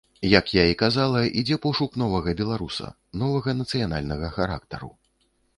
Як 0.39 0.45
я 0.53 0.61
і 0.71 0.77
казала, 0.81 1.19
ідзе 1.41 1.57
пошук 1.67 1.99
новага 2.03 2.35
беларуса, 2.41 2.87
новага 3.25 3.55
нацыянальнага 3.63 4.35
характару. 4.39 4.95